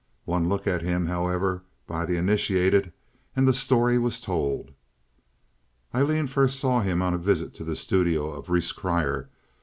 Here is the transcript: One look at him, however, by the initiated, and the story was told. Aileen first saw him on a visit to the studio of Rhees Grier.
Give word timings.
One 0.25 0.49
look 0.49 0.65
at 0.65 0.81
him, 0.81 1.05
however, 1.05 1.61
by 1.85 2.07
the 2.07 2.17
initiated, 2.17 2.91
and 3.35 3.47
the 3.47 3.53
story 3.53 3.99
was 3.99 4.19
told. 4.19 4.71
Aileen 5.93 6.25
first 6.25 6.59
saw 6.59 6.81
him 6.81 7.03
on 7.03 7.13
a 7.13 7.19
visit 7.19 7.53
to 7.57 7.63
the 7.63 7.75
studio 7.75 8.31
of 8.31 8.49
Rhees 8.49 8.71
Grier. 8.71 9.29